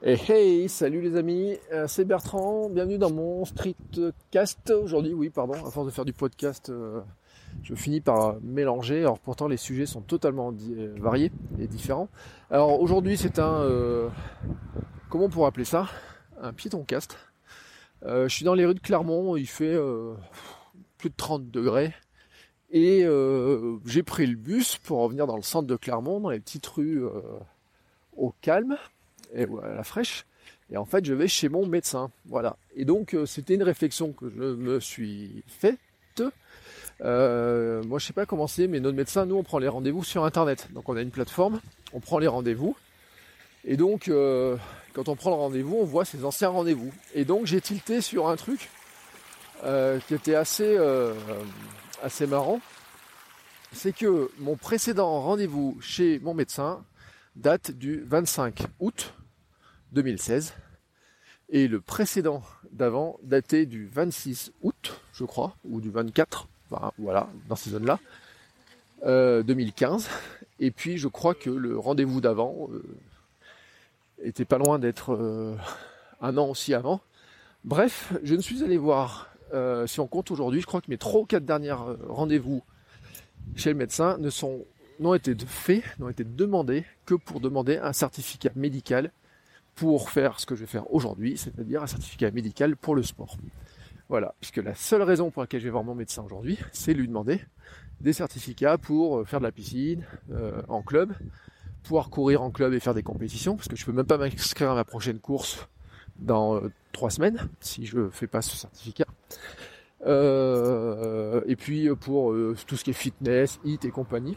[0.00, 4.70] Hey, hey, salut les amis, euh, c'est Bertrand, bienvenue dans mon streetcast.
[4.70, 7.00] Aujourd'hui, oui pardon, à force de faire du podcast, euh,
[7.64, 12.08] je finis par mélanger, alors pourtant les sujets sont totalement euh, variés et différents.
[12.48, 14.08] Alors aujourd'hui c'est un,
[15.10, 15.88] comment on pourrait appeler ça?
[16.40, 17.18] Un piéton-cast.
[18.04, 19.76] Euh, je suis dans les rues de Clermont, il fait
[20.96, 21.92] plus de 30 degrés,
[22.70, 23.04] et
[23.84, 27.02] j'ai pris le bus pour revenir dans le centre de Clermont, dans les petites rues
[28.16, 28.76] au calme,
[29.34, 30.26] et à la fraîche.
[30.70, 32.10] Et en fait, je vais chez mon médecin.
[32.26, 32.56] Voilà.
[32.76, 35.78] Et donc, c'était une réflexion que je me suis faite.
[37.00, 40.04] Euh, moi, je sais pas comment c'est, mais notre médecin, nous, on prend les rendez-vous
[40.04, 40.68] sur Internet.
[40.72, 41.60] Donc, on a une plateforme,
[41.92, 42.76] on prend les rendez-vous.
[43.64, 44.56] Et donc, euh,
[44.94, 46.92] quand on prend le rendez-vous, on voit ses anciens rendez-vous.
[47.14, 48.68] Et donc, j'ai tilté sur un truc
[49.64, 50.78] euh, qui était assez,
[52.02, 52.60] assez marrant.
[53.72, 56.82] C'est que mon précédent rendez-vous chez mon médecin
[57.36, 59.12] date du 25 août
[59.92, 60.54] 2016.
[61.50, 66.48] Et le précédent d'avant datait du 26 août, je crois, ou du 24
[66.98, 67.98] voilà, dans ces zones-là,
[69.02, 70.06] 2015.
[70.06, 70.08] Euh,
[70.60, 72.82] et puis je crois que le rendez-vous d'avant euh,
[74.22, 75.54] était pas loin d'être euh,
[76.20, 77.00] un an aussi avant.
[77.64, 79.30] Bref, je ne suis allé voir,
[79.86, 81.74] si on compte aujourd'hui, je crois que mes trois ou quatre derniers
[82.08, 82.62] rendez-vous
[83.56, 84.64] chez le médecin ne sont
[85.00, 89.12] n'ont été faits, n'ont été demandés que pour demander un certificat médical
[89.78, 93.36] pour faire ce que je vais faire aujourd'hui, c'est-à-dire un certificat médical pour le sport.
[94.08, 97.06] Voilà, puisque la seule raison pour laquelle je vais voir mon médecin aujourd'hui, c'est lui
[97.06, 97.40] demander
[98.00, 101.12] des certificats pour euh, faire de la piscine euh, en club,
[101.84, 104.70] pouvoir courir en club et faire des compétitions, parce que je peux même pas m'inscrire
[104.70, 105.68] à ma prochaine course
[106.18, 109.06] dans euh, trois semaines si je fais pas ce certificat.
[110.04, 112.34] et puis pour
[112.66, 114.36] tout ce qui est fitness, hit et compagnie.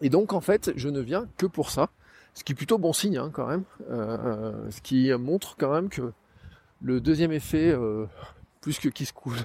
[0.00, 1.90] Et donc en fait, je ne viens que pour ça,
[2.36, 3.64] ce qui est plutôt bon signe hein, quand même,
[4.70, 6.12] ce qui montre quand même que
[6.82, 7.74] le deuxième effet
[8.60, 9.36] plus que qui se coule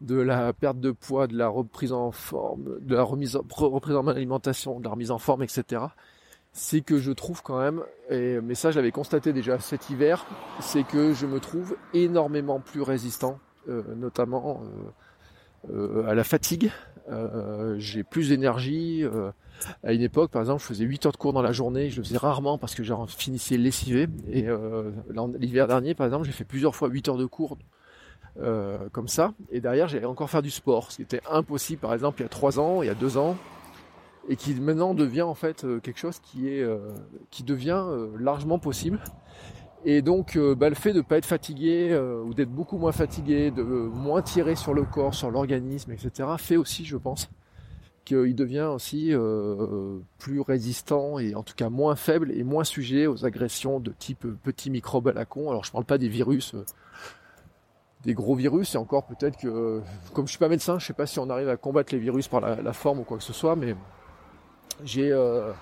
[0.00, 3.96] de la perte de poids, de la reprise en forme, de la remise en, reprise
[3.96, 5.82] en alimentation, de la remise en forme, etc.
[6.52, 10.26] C'est que je trouve quand même, et, mais ça je l'avais constaté déjà cet hiver,
[10.60, 13.38] c'est que je me trouve énormément plus résistant,
[13.68, 14.62] euh, notamment
[15.70, 16.70] euh, euh, à la fatigue.
[17.78, 19.04] j'ai plus d'énergie.
[19.82, 21.98] À une époque, par exemple, je faisais 8 heures de cours dans la journée, je
[21.98, 24.08] le faisais rarement parce que j'en finissais lessivé.
[24.30, 24.46] Et
[25.38, 27.56] l'hiver dernier, par exemple, j'ai fait plusieurs fois 8 heures de cours
[28.38, 29.32] euh, comme ça.
[29.50, 32.26] Et derrière, j'allais encore faire du sport, ce qui était impossible, par exemple, il y
[32.26, 33.34] a trois ans, il y a deux ans,
[34.28, 36.92] et qui maintenant devient en fait euh, quelque chose qui est euh,
[37.30, 37.82] qui devient
[38.18, 39.00] largement possible.
[39.86, 43.52] Et donc, bah, le fait de ne pas être fatigué ou d'être beaucoup moins fatigué,
[43.52, 47.30] de moins tirer sur le corps, sur l'organisme, etc., fait aussi, je pense,
[48.06, 49.12] qu'il devient aussi
[50.18, 54.26] plus résistant et en tout cas moins faible et moins sujet aux agressions de type
[54.42, 55.50] petits microbes à la con.
[55.50, 56.54] Alors je parle pas des virus
[58.06, 59.82] des gros virus et encore peut-être que
[60.14, 62.28] comme je suis pas médecin je sais pas si on arrive à combattre les virus
[62.28, 63.74] par la, forme ou quoi que ce soit mais
[64.84, 65.52] j'ai euh,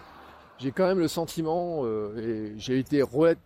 [0.77, 3.03] quand même le sentiment euh, et j'ai été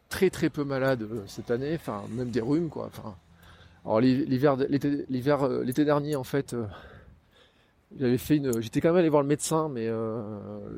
[0.09, 2.91] très très peu malade euh, cette année enfin même des rhumes quoi
[3.84, 6.56] alors l'hiver l'été dernier en fait
[7.97, 9.88] j'avais fait une j'étais quand même allé voir le médecin mais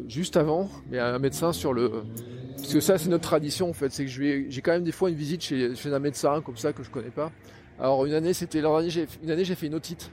[0.07, 2.05] juste avant mais un médecin sur le
[2.57, 5.11] parce que ça c'est notre tradition en fait c'est que j'ai quand même des fois
[5.11, 7.33] une visite chez, chez un médecin comme ça que je connais pas
[7.81, 10.11] alors une année, c'était une année j'ai fait une otite.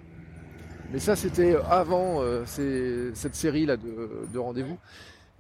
[0.94, 4.78] Mais ça c'était avant euh, cette série là de, rendez-vous.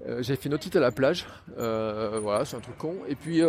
[0.06, 1.26] Euh, j'ai fait une otite à la plage.
[1.58, 2.96] Euh, voilà, c'est un truc con.
[3.08, 3.42] Et puis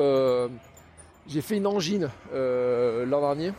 [1.26, 3.52] j'ai fait une angine l'an dernier,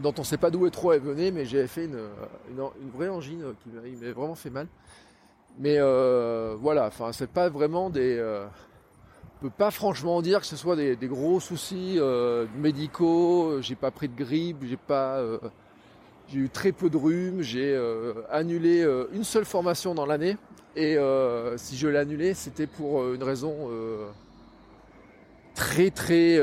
[0.00, 2.00] dont on sait pas d'où est trop elle venait, mais j'ai fait une,
[2.50, 4.66] une, vraie angine qui m'a vraiment fait mal.
[5.58, 5.78] Mais
[6.60, 8.18] voilà, enfin c'est pas vraiment des
[9.40, 13.60] peut pas franchement dire que ce soit des, gros soucis euh, médicaux.
[13.62, 15.38] J'ai pas pris de grippe, j'ai pas, euh,
[16.28, 17.42] j'ai eu très peu de rhume.
[17.42, 20.36] J'ai euh, annulé une seule formation dans l'année
[20.76, 20.96] et
[21.56, 23.68] si je l'ai annulé, c'était pour une raison
[25.54, 26.38] très très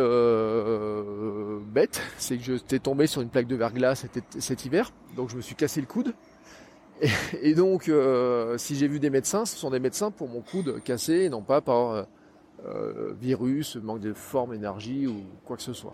[1.66, 2.02] bête.
[2.18, 5.42] C'est que j'étais tombé sur une plaque de verglas cet, cet hiver, donc je me
[5.42, 6.14] suis cassé le coude.
[7.44, 7.92] Et, donc,
[8.58, 11.44] si j'ai vu des médecins, ce sont des médecins pour mon coude cassé, et non
[11.44, 12.08] pas par
[13.22, 15.94] virus, manque de forme, énergie ou quoi que ce soit.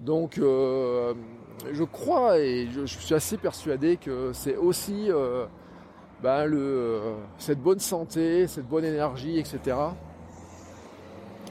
[0.00, 5.10] Donc, je crois et je, suis assez persuadé que c'est aussi
[6.22, 6.50] ben,
[7.38, 9.76] cette bonne santé, cette bonne énergie, etc.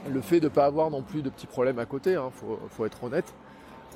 [0.06, 2.30] Le fait de ne pas avoir non plus de petits problèmes à côté, hein,
[2.70, 3.34] faut, être honnête,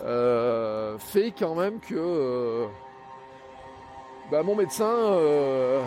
[0.02, 2.66] euh, fait quand même que euh,
[4.30, 5.82] ben, mon médecin euh,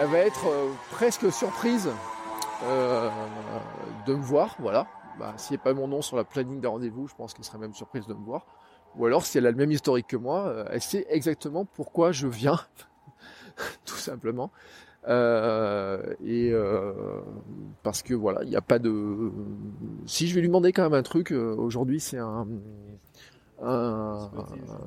[0.00, 0.46] va être
[0.90, 1.90] presque surprise
[4.06, 4.86] de me voir, voilà.
[5.18, 7.44] Ben, S'il n'y a pas mon nom sur la planning d'un rendez-vous, je pense qu'elle
[7.44, 8.46] serait même surprise de me voir.
[8.96, 12.26] Ou alors, si elle a le même historique que moi, elle sait exactement pourquoi je
[12.26, 12.60] viens
[13.84, 14.50] tout simplement.
[15.06, 16.92] Euh, et euh,
[17.82, 19.30] parce que voilà, il n'y a pas de.
[20.06, 22.46] Si je vais lui demander quand même un truc euh, aujourd'hui, c'est un,
[23.62, 24.30] un,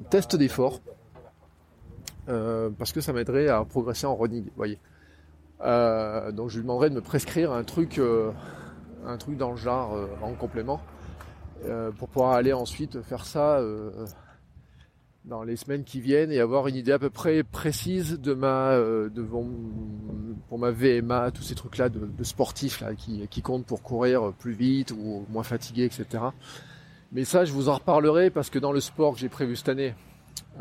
[0.09, 0.81] test d'effort.
[2.25, 4.79] parce que ça m'aiderait à progresser en running, voyez.
[5.59, 8.01] donc je lui demanderai de me prescrire un truc,
[9.05, 10.81] un truc dans le genre en complément,
[11.97, 13.61] pour pouvoir aller ensuite faire ça
[15.27, 18.71] dans les semaines qui viennent et avoir une idée à peu près précise de ma
[18.71, 19.25] euh, de,
[20.47, 23.83] pour ma VMA, tous ces trucs là de, de sportifs là qui, qui comptent pour
[23.83, 26.23] courir plus vite ou moins fatigué, etc.
[27.11, 29.69] Mais ça, je vous en reparlerai parce que dans le sport que j'ai prévu cette
[29.69, 29.95] année,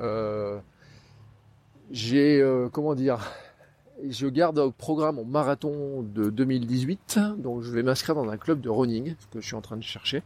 [0.01, 0.59] euh,
[1.91, 3.19] j'ai euh, comment dire,
[4.09, 8.61] je garde au programme mon marathon de 2018, donc je vais m'inscrire dans un club
[8.61, 10.23] de running, ce que je suis en train de chercher.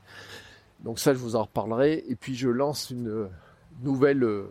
[0.83, 2.05] Donc ça, je vous en reparlerai.
[2.09, 3.29] Et puis je lance une
[3.83, 4.51] nouvelle euh,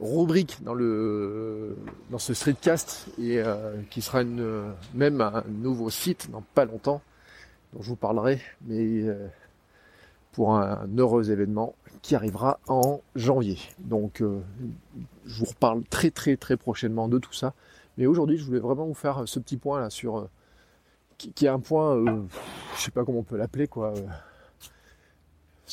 [0.00, 1.76] rubrique dans le
[2.10, 7.02] dans ce streetcast et euh, qui sera une, même un nouveau site dans pas longtemps
[7.72, 9.28] dont je vous parlerai mais euh,
[10.32, 13.58] pour un, heureux événement qui arrivera en janvier.
[13.78, 14.24] Donc
[15.24, 17.54] je vous reparle très très très prochainement de tout ça.
[17.96, 20.28] Mais aujourd'hui je voulais vraiment vous faire ce petit point là sur
[21.18, 22.02] qui, qui, est un point
[22.76, 23.94] je sais pas comment on peut l'appeler quoi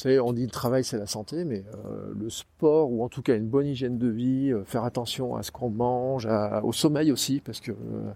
[0.05, 3.35] on dit le travail c'est la santé, mais euh, le sport ou en tout cas
[3.35, 6.27] une bonne hygiène de vie, euh, faire attention à ce qu'on mange,
[6.63, 8.11] au sommeil aussi, parce que euh,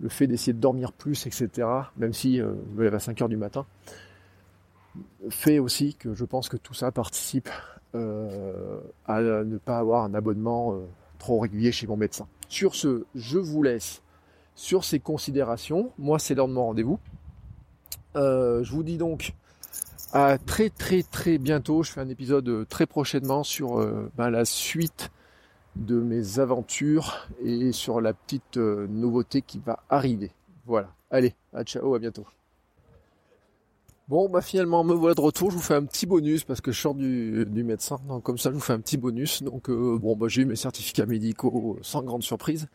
[0.00, 3.28] le fait d'essayer de dormir plus, etc., même si je me lève à 5 heures
[3.28, 3.66] du matin,
[5.28, 7.48] fait aussi que je pense que tout ça participe
[7.94, 10.74] à ne pas avoir un abonnement
[11.18, 12.28] trop régulier chez mon médecin.
[12.48, 14.02] Sur ce, je vous laisse
[14.54, 15.90] sur ces considérations.
[15.98, 17.00] Moi, c'est l'heure de mon rendez-vous.
[18.14, 19.34] je vous dis donc
[20.12, 21.82] à très très très bientôt.
[21.82, 25.10] Je fais un épisode euh, très prochainement sur euh, ben, la suite
[25.76, 30.32] de mes aventures et sur la petite euh, nouveauté qui va arriver.
[30.66, 30.88] Voilà.
[31.10, 32.26] Allez, à ciao, à bientôt.
[34.08, 35.50] Bon, bah finalement, me voilà de retour.
[35.50, 37.98] Je vous fais un petit bonus parce que je sors du, du médecin.
[38.08, 39.42] Donc comme ça, je vous fais un petit bonus.
[39.42, 42.68] Donc bon, bah j'ai eu mes certificats médicaux sans grande surprise.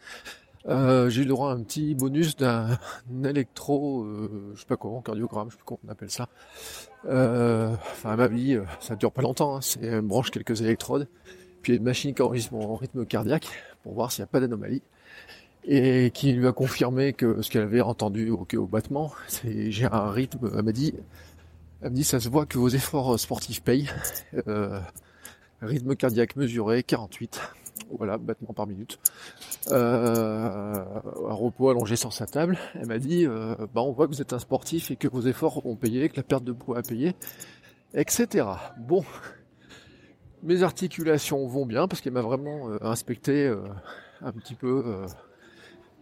[0.67, 2.77] Euh, j'ai eu le droit à un petit bonus d'un
[3.25, 6.29] électro, euh, je sais pas comment, cardiogramme, je sais pas comment on appelle ça.
[7.05, 10.61] Euh, enfin, à ma vie, euh, ça dure pas longtemps, hein, c'est une branche quelques
[10.61, 11.07] électrodes,
[11.61, 13.47] puis une machine qui enregistre mon rythme cardiaque
[13.83, 14.81] pour voir s'il n'y a pas d'anomalie.
[15.65, 19.85] Et qui lui a confirmé que ce qu'elle avait entendu au, au battement, c'est j'ai
[19.85, 20.93] un rythme, elle m'a dit,
[21.81, 23.89] elle me dit ça se voit que vos efforts sportifs payent.
[25.61, 27.39] rythme cardiaque mesuré, 48
[27.97, 28.99] voilà, battement par minute.
[29.71, 30.73] Euh,
[31.29, 32.57] un repos allongé sur sa table.
[32.75, 35.21] Elle m'a dit, euh, bah on voit que vous êtes un sportif et que vos
[35.21, 37.15] efforts ont payé, que la perte de poids a payé,
[37.93, 38.45] etc.
[38.79, 39.03] Bon,
[40.43, 43.53] mes articulations vont bien parce qu'elle m'a vraiment euh, inspecté
[44.21, 44.83] un petit peu,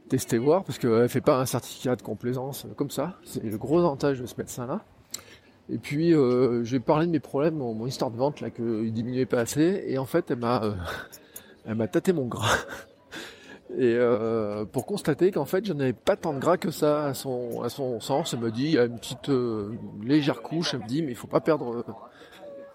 [0.10, 3.18] testé voir, parce qu'elle fait pas un certificat de complaisance comme ça.
[3.24, 4.86] C'est le gros avantage de ce médecin-là.
[5.70, 6.14] Et puis
[6.64, 9.98] j'ai parlé de mes problèmes, mon, histoire de vente là, qu'il diminuait pas assez, et
[9.98, 10.62] en fait elle m'a
[11.66, 12.58] elle m'a tâté mon gras.
[13.78, 17.14] Et euh, pour constater qu'en fait, je n'avais pas tant de gras que ça à
[17.14, 18.34] son, à son sens.
[18.34, 19.72] Elle me dit, il y a une petite euh,
[20.04, 20.74] légère couche.
[20.74, 21.84] Elle me dit, mais il faut pas perdre, euh,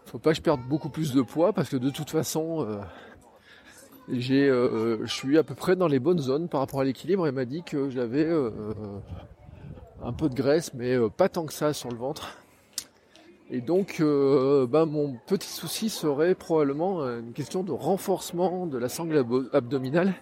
[0.07, 2.67] faut pas que je perde beaucoup plus de poids parce que de toute façon,
[4.09, 7.27] j'ai, je suis à peu près dans les bonnes zones par rapport à l'équilibre.
[7.27, 8.31] Elle m'a dit que j'avais
[10.03, 12.39] un peu de graisse, mais pas tant que ça sur le ventre.
[13.51, 18.89] Et donc, euh, ben, mon petit souci serait probablement une question de renforcement de la
[18.89, 20.15] sangle abdominale.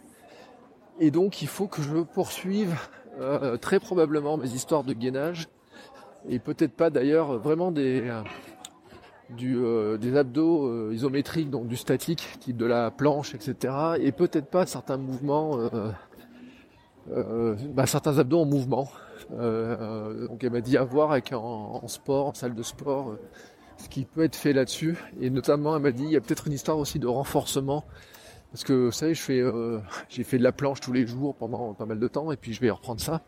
[1.00, 2.76] Et donc, il faut que je poursuive
[3.18, 5.48] euh, très probablement mes histoires de gainage.
[6.28, 8.22] Et peut-être pas d'ailleurs vraiment des, euh,
[9.30, 9.56] du,
[9.98, 13.74] des abdos isométriques, donc du statique, type de la planche, etc.
[14.00, 15.58] Et peut-être pas certains mouvements,
[17.08, 18.88] ben, certains abdos en mouvement.
[19.32, 23.20] Euh, donc elle m'a dit à voir avec en, sport, en salle de sport, euh,
[23.78, 24.96] ce qui peut être fait là-dessus.
[25.20, 27.84] Et notamment elle m'a dit il y a peut-être une histoire aussi de renforcement
[28.52, 31.34] Parce que vous savez, je fais, euh, j'ai fait de la planche tous les jours
[31.34, 33.22] pendant pas mal de temps, et puis je vais reprendre ça.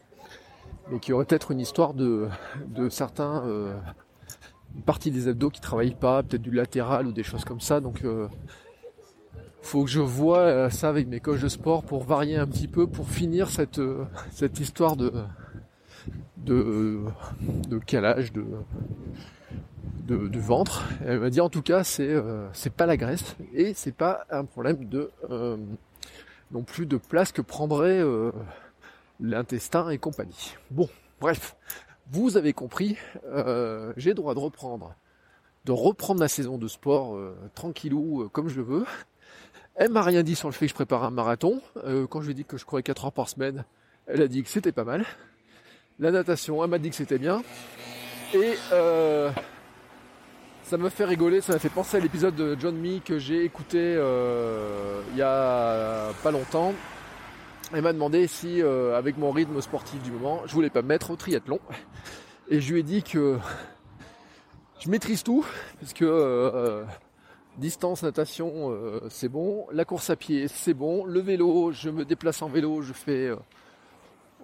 [0.89, 2.29] Mais qu'il y aurait peut-être une histoire de,
[2.69, 3.75] de certains, euh,
[4.77, 7.81] une partie des abdos qui travaillent pas, peut-être du latéral ou des choses comme ça.
[7.81, 8.29] Donc, euh,
[9.67, 12.69] faut que je vois euh, ça avec mes coachs de sport pour varier un petit
[12.69, 15.13] peu, pour finir cette, euh, cette histoire de,
[16.37, 17.01] de,
[17.69, 18.45] de calage, de,
[20.07, 20.85] de, ventre.
[21.05, 24.25] Elle m'a dit en tout cas c'est euh, c'est pas la graisse et c'est pas
[24.31, 25.57] un problème de euh,
[26.53, 28.31] non plus de place que prendrait euh,
[29.19, 30.55] l'intestin et compagnie.
[30.71, 30.89] Bon,
[31.21, 31.57] bref,
[32.13, 32.97] vous avez compris,
[33.27, 34.95] euh, j'ai droit de reprendre,
[35.65, 38.85] de reprendre saison de sport euh, tranquillou euh, comme je veux.
[39.77, 41.61] Elle m'a rien dit sur le fait que je prépare un marathon.
[41.85, 43.65] Euh, quand je lui ai dit que je courais 4 heures par semaine,
[44.07, 45.05] elle a dit que c'était pas mal.
[45.99, 47.43] La natation, elle m'a dit que c'était bien.
[48.35, 49.31] Et euh,
[50.63, 53.45] ça m'a fait rigoler, ça m'a fait penser à l'épisode de John Me que j'ai
[53.45, 56.75] écouté euh, il y a pas longtemps.
[57.73, 60.89] Elle m'a demandé si, euh, avec mon rythme sportif du moment, je voulais pas me
[60.89, 61.61] mettre au triathlon.
[62.49, 63.39] Et je lui ai dit que
[64.81, 65.45] je maîtrise tout,
[65.81, 66.85] parce que euh,
[67.59, 69.67] distance, natation, euh, c'est bon.
[69.73, 71.05] La course à pied, c'est bon.
[71.05, 73.37] Le vélo, je me déplace en vélo, je fais euh,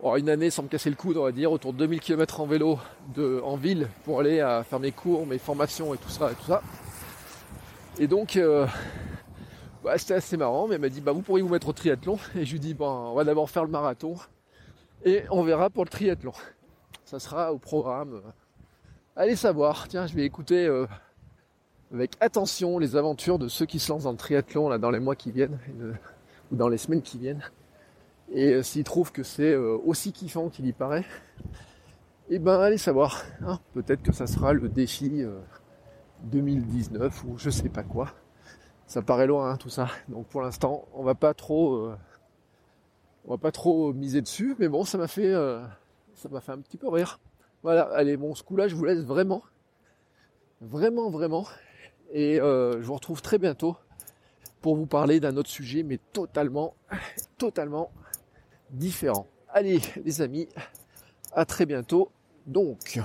[0.02, 2.40] oh, une année sans me casser le coude, on va dire, autour de 2000 km
[2.40, 2.78] en vélo
[3.44, 6.30] en ville pour aller à faire mes cours, mes formations et tout ça
[7.98, 8.66] et donc, euh,
[9.84, 12.18] bah, c'était assez marrant, mais elle m'a dit, bah, vous pourriez vous mettre au triathlon.
[12.36, 14.16] Et je lui dis, bon, on va d'abord faire le marathon
[15.04, 16.32] et on verra pour le triathlon.
[17.04, 18.22] Ça sera au programme.
[19.16, 20.68] Allez savoir, tiens, je vais écouter
[21.92, 25.00] avec attention les aventures de ceux qui se lancent dans le triathlon là, dans les
[25.00, 25.92] mois qui viennent, euh,
[26.50, 27.42] ou dans les semaines qui viennent.
[28.30, 31.04] Et euh, s'ils trouvent que c'est euh, aussi kiffant qu'il y paraît,
[32.30, 33.22] eh ben allez savoir.
[33.46, 33.58] hein.
[33.74, 35.38] Peut-être que ça sera le défi euh,
[36.24, 38.12] 2019 ou je sais pas quoi.
[38.86, 39.88] Ça paraît loin hein, tout ça.
[40.08, 41.96] Donc pour l'instant, on va pas trop, euh,
[43.26, 44.56] on va pas trop miser dessus.
[44.58, 45.60] Mais bon, ça m'a fait, euh,
[46.14, 47.20] ça m'a fait un petit peu rire.
[47.62, 47.82] Voilà.
[47.94, 49.42] Allez, bon, ce coup-là, je vous laisse vraiment,
[50.60, 51.46] vraiment, vraiment.
[52.12, 53.76] Et euh, je vous retrouve très bientôt
[54.60, 56.74] pour vous parler d'un autre sujet, mais totalement,
[57.38, 57.90] totalement
[58.70, 59.26] différent.
[59.48, 60.48] Allez, les amis,
[61.34, 62.10] à très bientôt.
[62.46, 63.00] Donc.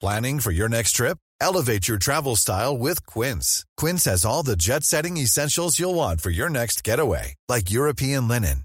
[0.00, 1.18] Planning for your next trip?
[1.40, 3.64] Elevate your travel style with Quince.
[3.76, 8.28] Quince has all the jet setting essentials you'll want for your next getaway, like European
[8.28, 8.64] linen,